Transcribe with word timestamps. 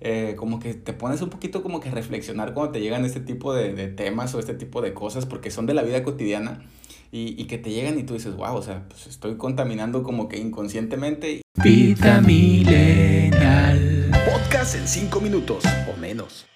eh, 0.00 0.34
como 0.36 0.58
que 0.60 0.74
te 0.74 0.92
pones 0.92 1.22
un 1.22 1.30
poquito 1.30 1.62
como 1.62 1.80
que 1.80 1.88
a 1.88 1.92
reflexionar 1.92 2.54
cuando 2.54 2.72
te 2.72 2.80
llegan 2.80 3.04
este 3.04 3.20
tipo 3.20 3.54
de, 3.54 3.72
de 3.74 3.88
temas 3.88 4.34
o 4.34 4.38
este 4.38 4.54
tipo 4.54 4.82
de 4.82 4.94
cosas, 4.94 5.26
porque 5.26 5.50
son 5.50 5.66
de 5.66 5.74
la 5.74 5.82
vida 5.82 6.02
cotidiana 6.02 6.62
y, 7.12 7.40
y 7.40 7.46
que 7.46 7.58
te 7.58 7.70
llegan 7.70 7.98
y 7.98 8.02
tú 8.02 8.14
dices, 8.14 8.36
wow, 8.36 8.56
o 8.56 8.62
sea, 8.62 8.86
pues 8.88 9.06
estoy 9.06 9.36
contaminando 9.36 10.02
como 10.02 10.28
que 10.28 10.38
inconscientemente. 10.38 11.42
Vida. 11.62 12.20
Podcast 14.10 14.74
en 14.74 14.86
5 14.86 15.20
minutos 15.20 15.64
o 15.92 15.96
menos. 15.98 16.46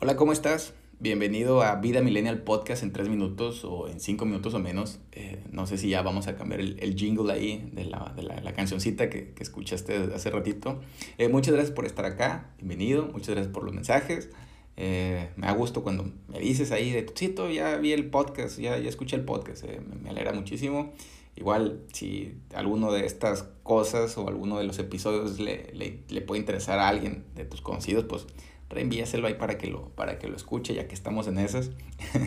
Hola, 0.00 0.16
¿cómo 0.16 0.32
estás? 0.32 0.74
Bienvenido 0.98 1.60
a 1.62 1.74
Vida 1.74 2.00
Millennial 2.00 2.40
Podcast 2.42 2.82
en 2.82 2.90
3 2.90 3.10
minutos 3.10 3.66
o 3.66 3.86
en 3.86 4.00
5 4.00 4.24
minutos 4.24 4.54
o 4.54 4.58
menos. 4.58 4.98
Eh, 5.12 5.42
no 5.50 5.66
sé 5.66 5.76
si 5.76 5.90
ya 5.90 6.00
vamos 6.00 6.26
a 6.26 6.36
cambiar 6.36 6.60
el, 6.62 6.78
el 6.80 6.94
jingle 6.94 7.30
ahí 7.30 7.68
de 7.74 7.84
la, 7.84 8.14
de 8.16 8.22
la, 8.22 8.40
la 8.40 8.54
cancioncita 8.54 9.10
que, 9.10 9.34
que, 9.34 9.42
escuchaste 9.42 9.94
hace 10.14 10.30
ratito. 10.30 10.80
Eh, 11.18 11.28
muchas 11.28 11.52
gracias 11.52 11.74
por 11.74 11.84
estar 11.84 12.06
acá. 12.06 12.50
Bienvenido. 12.56 13.08
Muchas 13.12 13.34
gracias 13.34 13.52
por 13.52 13.64
los 13.64 13.74
mensajes. 13.74 14.30
Eh, 14.78 15.28
me 15.36 15.46
da 15.46 15.52
gusto 15.52 15.82
cuando 15.82 16.10
me 16.28 16.38
dices 16.38 16.72
ahí 16.72 16.90
de, 16.90 17.06
sí, 17.14 17.34
ya 17.52 17.76
vi 17.76 17.92
el 17.92 18.08
podcast, 18.08 18.58
ya, 18.58 18.78
ya 18.78 18.88
escuché 18.88 19.16
el 19.16 19.24
podcast. 19.26 19.64
Eh, 19.64 19.82
me, 19.86 19.96
me 19.96 20.08
alegra 20.08 20.32
muchísimo. 20.32 20.94
Igual, 21.36 21.82
si 21.92 22.38
alguno 22.54 22.90
de 22.90 23.04
estas 23.04 23.42
cosas 23.62 24.16
o 24.16 24.28
alguno 24.28 24.56
de 24.56 24.64
los 24.64 24.78
episodios 24.78 25.38
le, 25.38 25.70
le, 25.74 25.98
le 26.08 26.22
puede 26.22 26.40
interesar 26.40 26.78
a 26.78 26.88
alguien 26.88 27.24
de 27.34 27.44
tus 27.44 27.60
conocidos, 27.60 28.04
pues 28.04 28.26
reenvíaselo 28.70 29.26
ahí 29.26 29.34
para 29.34 29.58
que 29.58 29.66
lo, 29.66 29.88
para 29.90 30.18
que 30.18 30.28
lo 30.28 30.36
escuche, 30.36 30.74
ya 30.74 30.88
que 30.88 30.94
estamos 30.94 31.26
en 31.28 31.38
esas. 31.38 31.70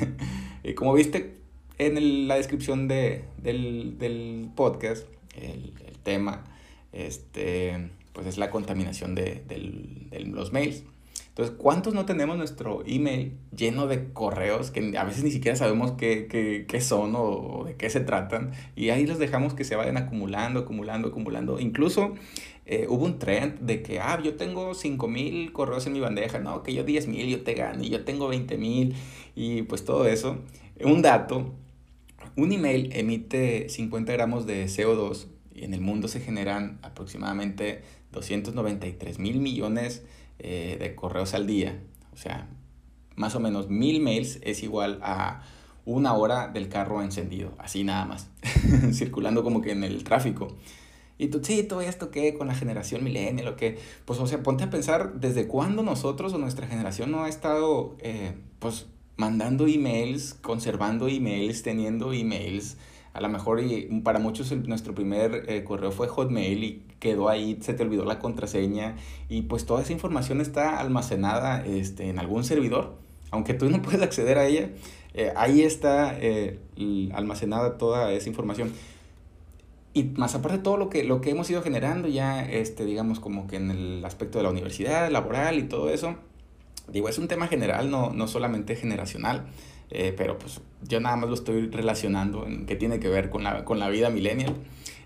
y 0.63 0.73
como 0.73 0.93
viste 0.93 1.35
en 1.77 1.97
el, 1.97 2.27
la 2.27 2.35
descripción 2.35 2.87
de, 2.87 3.25
del, 3.37 3.97
del 3.97 4.49
podcast, 4.55 5.07
el, 5.35 5.73
el, 5.85 5.97
tema, 6.03 6.43
este, 6.91 7.89
pues 8.13 8.27
es 8.27 8.37
la 8.37 8.49
contaminación 8.49 9.15
de, 9.15 9.43
de 9.47 10.19
los 10.25 10.51
mails. 10.51 10.83
Entonces, 11.29 11.55
¿cuántos 11.57 11.93
no 11.93 12.05
tenemos 12.05 12.37
nuestro 12.37 12.83
email 12.85 13.37
lleno 13.55 13.87
de 13.87 14.11
correos 14.11 14.71
que 14.71 14.97
a 14.97 15.03
veces 15.05 15.23
ni 15.23 15.31
siquiera 15.31 15.55
sabemos 15.55 15.93
qué, 15.93 16.27
qué, 16.27 16.65
qué 16.67 16.81
son 16.81 17.13
o, 17.15 17.63
de 17.65 17.75
qué 17.75 17.89
se 17.89 18.01
tratan? 18.01 18.51
Y 18.75 18.89
ahí 18.89 19.05
los 19.07 19.19
dejamos 19.19 19.53
que 19.53 19.63
se 19.63 19.75
vayan 19.75 19.95
acumulando, 19.95 20.59
acumulando, 20.59 21.07
acumulando. 21.07 21.59
Incluso 21.59 22.15
eh, 22.65 22.87
hubo 22.89 23.05
un 23.05 23.19
trend 23.19 23.59
de 23.61 23.81
que, 23.81 23.99
ah, 23.99 24.19
yo 24.21 24.35
tengo 24.35 24.73
5000 24.73 25.51
correos 25.53 25.87
en 25.87 25.93
mi 25.93 25.99
bandeja, 26.01 26.39
no, 26.39 26.61
que 26.61 26.73
yo 26.73 26.83
10000 26.83 27.27
yo 27.29 27.41
te 27.43 27.53
gano, 27.53 27.83
y 27.83 27.89
yo 27.89 28.03
tengo 28.03 28.27
20000 28.27 28.93
y 29.35 29.61
pues 29.63 29.85
todo 29.85 30.07
eso. 30.07 30.37
Un 30.83 31.01
dato, 31.01 31.53
un 32.35 32.51
email 32.51 32.89
emite 32.93 33.69
50 33.69 34.13
gramos 34.13 34.45
de 34.45 34.65
CO2 34.65 35.27
y 35.38 35.38
en 35.63 35.73
el 35.73 35.81
mundo 35.81 36.07
se 36.07 36.19
generan 36.19 36.79
aproximadamente 36.81 37.83
293 38.11 39.19
mil 39.19 39.39
millones 39.39 40.03
eh, 40.39 40.77
de 40.79 40.95
correos 40.95 41.33
al 41.33 41.47
día. 41.47 41.79
O 42.13 42.17
sea, 42.17 42.47
más 43.15 43.35
o 43.35 43.39
menos 43.39 43.69
mil 43.69 44.01
mails 44.01 44.39
es 44.43 44.63
igual 44.63 44.99
a 45.01 45.43
una 45.85 46.13
hora 46.13 46.47
del 46.47 46.69
carro 46.69 47.01
encendido, 47.01 47.53
así 47.57 47.83
nada 47.83 48.05
más, 48.05 48.29
circulando 48.93 49.43
como 49.43 49.61
que 49.61 49.71
en 49.71 49.83
el 49.83 50.03
tráfico. 50.03 50.55
Y 51.17 51.27
tú, 51.27 51.41
sí, 51.43 51.63
todo 51.63 51.81
esto 51.81 52.11
que 52.11 52.33
con 52.35 52.47
la 52.47 52.55
generación 52.55 53.03
millennial 53.03 53.49
o 53.49 53.55
que, 53.57 53.77
pues, 54.05 54.19
o 54.19 54.27
sea, 54.27 54.41
ponte 54.41 54.63
a 54.63 54.69
pensar 54.69 55.19
desde 55.19 55.47
cuándo 55.47 55.83
nosotros 55.83 56.33
o 56.33 56.37
nuestra 56.37 56.65
generación 56.65 57.11
no 57.11 57.23
ha 57.25 57.29
estado, 57.29 57.97
eh, 57.99 58.35
pues, 58.59 58.85
mandando 59.17 59.67
emails, 59.67 60.33
conservando 60.35 61.09
emails, 61.09 61.61
teniendo 61.61 62.13
emails. 62.13 62.77
A 63.19 63.21
lo 63.21 63.27
mejor 63.27 63.61
y 63.61 63.81
para 64.01 64.17
muchos 64.17 64.49
nuestro 64.65 64.95
primer 64.95 65.43
eh, 65.49 65.65
correo 65.65 65.91
fue 65.91 66.07
Hotmail 66.07 66.63
y 66.63 66.83
quedó 66.99 67.27
ahí, 67.27 67.57
se 67.59 67.73
te 67.73 67.83
olvidó 67.83 68.05
la 68.05 68.17
contraseña 68.17 68.95
y 69.27 69.41
pues 69.41 69.65
toda 69.65 69.81
esa 69.81 69.91
información 69.91 70.39
está 70.39 70.79
almacenada 70.79 71.65
este, 71.65 72.07
en 72.07 72.17
algún 72.17 72.45
servidor, 72.45 72.95
aunque 73.31 73.53
tú 73.53 73.69
no 73.69 73.81
puedes 73.81 74.01
acceder 74.01 74.37
a 74.37 74.45
ella, 74.45 74.69
eh, 75.13 75.33
ahí 75.35 75.63
está 75.63 76.17
eh, 76.17 76.59
almacenada 77.13 77.77
toda 77.77 78.13
esa 78.13 78.29
información. 78.29 78.71
Y 79.93 80.05
más 80.15 80.33
aparte 80.35 80.59
todo 80.59 80.77
lo 80.77 80.89
que, 80.89 81.03
lo 81.03 81.19
que 81.19 81.31
hemos 81.31 81.49
ido 81.49 81.61
generando 81.61 82.07
ya, 82.07 82.45
este, 82.49 82.85
digamos, 82.85 83.19
como 83.19 83.47
que 83.47 83.57
en 83.57 83.69
el 83.69 84.05
aspecto 84.05 84.37
de 84.37 84.45
la 84.45 84.49
universidad, 84.49 85.11
laboral 85.11 85.59
y 85.59 85.63
todo 85.63 85.89
eso, 85.89 86.15
digo, 86.87 87.09
es 87.09 87.17
un 87.17 87.27
tema 87.27 87.47
general, 87.47 87.91
no, 87.91 88.13
no 88.13 88.29
solamente 88.29 88.77
generacional, 88.77 89.47
eh, 89.91 90.13
pero 90.15 90.37
pues 90.37 90.61
yo 90.83 90.99
nada 90.99 91.15
más 91.15 91.29
lo 91.29 91.35
estoy 91.35 91.67
relacionando 91.67 92.45
en 92.45 92.65
que 92.65 92.75
tiene 92.75 92.99
que 92.99 93.09
ver 93.09 93.29
con 93.29 93.43
la, 93.43 93.65
con 93.65 93.79
la 93.79 93.89
vida 93.89 94.09
millennial. 94.09 94.55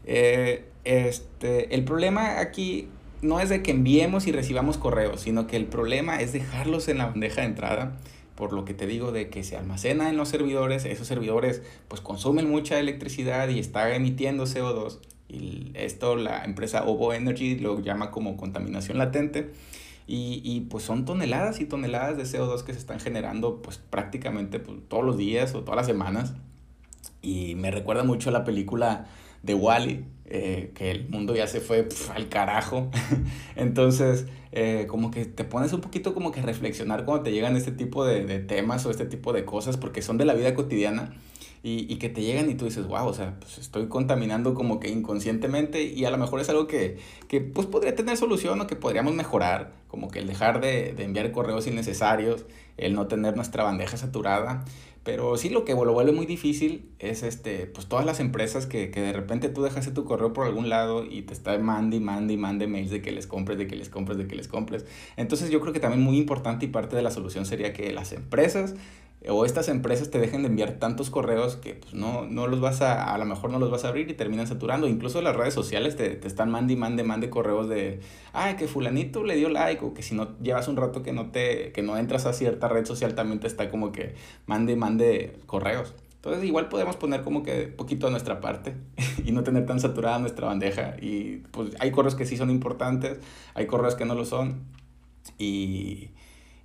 Eh, 0.05 0.65
este, 0.83 1.73
el 1.73 1.83
problema 1.83 2.39
aquí 2.39 2.87
no 3.21 3.39
es 3.39 3.49
de 3.49 3.63
que 3.63 3.71
enviemos 3.71 4.27
y 4.27 4.31
recibamos 4.31 4.77
correos, 4.77 5.21
sino 5.21 5.47
que 5.47 5.55
el 5.55 5.65
problema 5.65 6.21
es 6.21 6.33
dejarlos 6.33 6.87
en 6.89 6.97
la 6.97 7.05
bandeja 7.05 7.41
de 7.41 7.47
entrada 7.47 7.97
por 8.35 8.51
lo 8.51 8.65
que 8.65 8.73
te 8.73 8.87
digo 8.87 9.11
de 9.11 9.29
que 9.29 9.43
se 9.43 9.55
almacena 9.55 10.09
en 10.09 10.17
los 10.17 10.29
servidores, 10.29 10.85
esos 10.85 11.07
servidores 11.07 11.61
pues 11.87 12.01
consumen 12.01 12.49
mucha 12.49 12.79
electricidad 12.79 13.47
y 13.49 13.59
está 13.59 13.93
emitiendo 13.95 14.45
CO2 14.45 14.99
y 15.29 15.71
esto 15.75 16.15
la 16.15 16.43
empresa 16.43 16.85
Ovo 16.85 17.13
Energy 17.13 17.57
lo 17.59 17.79
llama 17.79 18.11
como 18.11 18.37
contaminación 18.37 18.97
latente 18.97 19.51
y, 20.07 20.41
y 20.43 20.61
pues 20.61 20.83
son 20.83 21.05
toneladas 21.05 21.59
y 21.59 21.65
toneladas 21.65 22.17
de 22.17 22.23
CO2 22.23 22.63
que 22.63 22.73
se 22.73 22.79
están 22.79 22.99
generando 22.99 23.61
pues 23.61 23.77
prácticamente 23.77 24.59
pues, 24.59 24.79
todos 24.87 25.03
los 25.03 25.17
días 25.17 25.55
o 25.55 25.61
todas 25.61 25.77
las 25.77 25.85
semanas 25.85 26.33
y 27.23 27.55
me 27.55 27.71
recuerda 27.71 28.03
mucho 28.03 28.29
a 28.29 28.33
la 28.33 28.43
película 28.43 29.05
de 29.41 29.55
Wally, 29.55 30.05
eh, 30.25 30.71
que 30.75 30.91
el 30.91 31.09
mundo 31.09 31.35
ya 31.35 31.47
se 31.47 31.61
fue 31.61 31.87
al 32.13 32.29
carajo. 32.29 32.91
Entonces, 33.55 34.27
eh, 34.51 34.85
como 34.87 35.09
que 35.09 35.25
te 35.25 35.43
pones 35.43 35.73
un 35.73 35.81
poquito 35.81 36.13
como 36.13 36.31
que 36.31 36.41
a 36.41 36.43
reflexionar 36.43 37.05
cuando 37.05 37.23
te 37.23 37.31
llegan 37.31 37.55
este 37.55 37.71
tipo 37.71 38.05
de, 38.05 38.25
de, 38.25 38.39
temas 38.39 38.85
o 38.85 38.91
este 38.91 39.05
tipo 39.05 39.33
de 39.33 39.45
cosas, 39.45 39.77
porque 39.77 40.01
son 40.01 40.17
de 40.17 40.25
la 40.25 40.33
vida 40.33 40.53
cotidiana. 40.53 41.13
Y, 41.65 41.91
y 41.91 41.95
que 41.95 42.09
te 42.09 42.21
llegan 42.21 42.49
y 42.49 42.55
tú 42.55 42.65
dices, 42.65 42.85
wow, 42.85 43.07
o 43.07 43.13
sea, 43.13 43.39
pues 43.39 43.57
estoy 43.57 43.87
contaminando 43.87 44.53
como 44.53 44.81
que 44.81 44.89
inconscientemente 44.89 45.81
y 45.81 46.03
a 46.03 46.11
lo 46.11 46.17
mejor 46.17 46.41
es 46.41 46.49
algo 46.49 46.67
que, 46.67 46.97
que 47.29 47.39
pues 47.39 47.67
podría 47.67 47.95
tener 47.95 48.17
solución 48.17 48.59
o 48.59 48.67
que 48.67 48.75
podríamos 48.75 49.13
mejorar, 49.13 49.73
como 49.87 50.09
que 50.09 50.19
el 50.19 50.27
dejar 50.27 50.59
de, 50.59 50.91
de 50.91 51.03
enviar 51.05 51.31
correos 51.31 51.65
innecesarios, 51.65 52.45
el 52.75 52.95
no 52.95 53.07
tener 53.07 53.37
nuestra 53.37 53.63
bandeja 53.63 53.95
saturada, 53.95 54.65
pero 55.03 55.35
sí 55.35 55.49
lo 55.49 55.65
que 55.65 55.73
lo 55.73 55.93
vuelve 55.93 56.13
muy 56.13 56.25
difícil 56.25 56.89
es 56.99 57.23
este, 57.23 57.65
pues 57.65 57.87
todas 57.87 58.05
las 58.05 58.21
empresas 58.21 58.65
que, 58.65 58.89
que 58.89 59.01
de 59.01 59.11
repente 59.11 59.49
tú 59.49 59.61
dejaste 59.61 59.91
tu 59.91 60.05
correo 60.05 60.31
por 60.31 60.47
algún 60.47 60.69
lado 60.69 61.05
y 61.05 61.23
te 61.23 61.33
está 61.33 61.57
mande 61.59 61.97
y 61.97 61.99
mande 61.99 62.33
y 62.33 62.37
mande 62.37 62.67
mails 62.67 62.89
de 62.89 63.01
que 63.01 63.11
les 63.11 63.27
compres, 63.27 63.57
de 63.57 63.67
que 63.67 63.75
les 63.75 63.89
compres, 63.89 64.17
de 64.17 64.27
que 64.27 64.35
les 64.35 64.47
compres. 64.47 64.85
Entonces 65.17 65.49
yo 65.49 65.59
creo 65.59 65.73
que 65.73 65.81
también 65.81 66.01
muy 66.01 66.17
importante 66.17 66.65
y 66.65 66.69
parte 66.69 66.95
de 66.95 67.01
la 67.01 67.11
solución 67.11 67.45
sería 67.45 67.73
que 67.73 67.91
las 67.91 68.13
empresas 68.13 68.75
o 69.29 69.45
estas 69.45 69.69
empresas 69.69 70.09
te 70.09 70.19
dejen 70.19 70.41
de 70.41 70.49
enviar 70.49 70.73
tantos 70.73 71.09
correos 71.09 71.55
que 71.55 71.75
pues, 71.75 71.93
no, 71.93 72.25
no 72.25 72.47
los 72.47 72.59
vas 72.59 72.81
a, 72.81 73.13
a 73.13 73.17
lo 73.17 73.25
mejor 73.25 73.51
no 73.51 73.59
los 73.59 73.71
vas 73.71 73.85
a 73.85 73.89
abrir 73.89 74.09
y 74.09 74.13
terminan 74.13 74.47
saturando. 74.47 74.87
Incluso 74.87 75.21
las 75.21 75.35
redes 75.35 75.53
sociales 75.53 75.95
te, 75.95 76.09
te 76.15 76.27
están 76.27 76.51
mande 76.51 76.73
y 76.73 76.75
mande, 76.75 77.03
mande 77.03 77.29
correos 77.29 77.69
de, 77.69 78.01
ay, 78.33 78.55
que 78.55 78.67
fulanito 78.67 79.23
le 79.23 79.35
dio 79.35 79.49
like, 79.49 79.83
o 79.83 79.93
que 79.93 80.03
si 80.03 80.13
no 80.15 80.37
llevas 80.39 80.67
un 80.67 80.75
rato 80.75 81.03
que 81.03 81.13
no, 81.13 81.31
te, 81.31 81.71
que 81.71 81.81
no 81.81 81.97
entras 81.97 82.25
a 82.25 82.33
cierta 82.33 82.67
red 82.67 82.85
social 82.85 83.15
también 83.15 83.39
te 83.39 83.47
está 83.47 83.69
como 83.69 83.91
que 83.91 84.15
mande 84.45 84.73
y 84.73 84.75
mande 84.75 85.39
correos. 85.45 85.93
Entonces 86.15 86.45
igual 86.45 86.69
podemos 86.69 86.95
poner 86.95 87.21
como 87.21 87.43
que 87.43 87.67
poquito 87.67 88.07
a 88.07 88.09
nuestra 88.09 88.39
parte 88.39 88.75
y 89.25 89.31
no 89.31 89.43
tener 89.43 89.65
tan 89.65 89.79
saturada 89.79 90.19
nuestra 90.19 90.47
bandeja. 90.47 90.95
Y 91.01 91.43
pues 91.51 91.71
hay 91.79 91.91
correos 91.91 92.15
que 92.15 92.25
sí 92.25 92.37
son 92.37 92.49
importantes, 92.49 93.19
hay 93.53 93.67
correos 93.67 93.95
que 93.95 94.05
no 94.05 94.15
lo 94.15 94.25
son. 94.25 94.63
Y, 95.37 96.11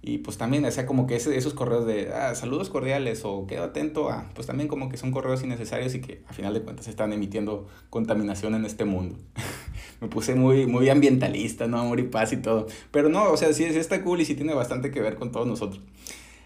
y 0.01 0.19
pues 0.19 0.39
también, 0.39 0.65
o 0.65 0.71
sea, 0.71 0.87
como 0.87 1.07
que 1.09 1.17
ese, 1.17 1.37
esos 1.37 1.55
correos 1.55 1.85
de 1.85 2.13
ah, 2.13 2.35
saludos 2.37 2.71
cordiales 2.71 3.23
o 3.25 3.47
quedo 3.49 3.65
atento 3.65 4.11
a, 4.11 4.31
pues 4.35 4.47
también 4.47 4.69
como 4.69 4.89
que 4.89 4.97
son 4.97 5.11
correos 5.11 5.43
innecesarios 5.43 5.95
y 5.97 6.01
que 6.01 6.23
a 6.29 6.33
final 6.33 6.55
de 6.55 6.63
cuentas 6.63 6.87
están 6.87 7.13
emitiendo 7.13 7.67
contaminación 7.91 8.55
en 8.55 8.65
este 8.65 8.85
mundo. 8.85 9.17
Me 10.01 10.07
puse 10.07 10.37
muy, 10.37 10.67
muy 10.67 10.89
ambientalista, 10.89 11.67
¿no? 11.67 11.81
Amor 11.81 11.99
y 11.99 12.05
paz 12.05 12.33
y 12.33 12.37
todo. 12.37 12.69
Pero 12.93 13.09
no, 13.09 13.33
o 13.33 13.37
sea, 13.37 13.53
sí, 13.53 13.65
sí 13.71 13.79
está 13.79 14.05
cool 14.05 14.21
y 14.21 14.25
sí 14.25 14.37
tiene 14.37 14.55
bastante 14.55 14.93
que 14.93 15.01
ver 15.01 15.17
con 15.17 15.33
todos 15.33 15.49
nosotros. 15.49 15.83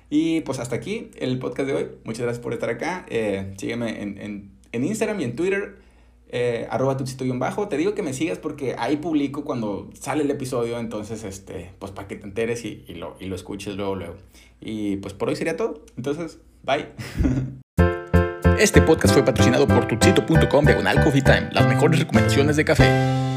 Y 0.09 0.41
pues 0.41 0.59
hasta 0.59 0.77
aquí 0.77 1.11
el 1.19 1.39
podcast 1.39 1.69
de 1.69 1.75
hoy. 1.75 1.89
Muchas 2.05 2.23
gracias 2.23 2.43
por 2.43 2.55
estar 2.55 2.71
acá. 2.71 3.05
Eh, 3.11 3.53
sígueme 3.59 4.03
en, 4.03 4.19
en, 4.19 4.51
en 4.73 4.85
Instagram 4.85 5.21
y 5.21 5.25
en 5.25 5.37
Twitter 5.37 5.82
eh, 6.33 6.67
arroba 6.71 6.97
tutsito-bajo. 6.97 7.69
Te 7.69 7.77
digo 7.77 7.95
que 7.95 8.03
me 8.03 8.13
sigas 8.13 8.39
porque 8.39 8.75
ahí 8.79 8.97
publico 8.97 9.45
cuando 9.45 9.91
sale 9.93 10.25
el 10.25 10.31
episodio, 10.31 10.79
entonces, 10.79 11.23
este, 11.25 11.71
pues 11.79 11.93
para 11.93 12.09
que 12.09 12.17
te 12.17 12.25
enteres 12.25 12.65
y, 12.65 12.85
y, 12.89 12.95
lo, 12.95 13.17
y 13.21 13.27
lo 13.27 13.37
escuches 13.37 13.77
luego, 13.77 13.95
luego. 13.95 14.17
Y 14.61 14.97
pues 14.97 15.15
por 15.15 15.29
hoy 15.29 15.37
sería 15.37 15.57
todo. 15.57 15.85
Entonces, 15.97 16.41
bye. 16.65 16.89
Este 18.59 18.81
podcast 18.81 19.15
fue 19.15 19.25
patrocinado 19.25 19.67
por 19.67 19.87
tutsito.com 19.89 20.65
diagonal 20.65 21.03
coffee 21.03 21.23
time, 21.23 21.51
las 21.53 21.67
mejores 21.67 21.99
recomendaciones 21.99 22.57
de 22.57 22.65
café. 22.65 23.32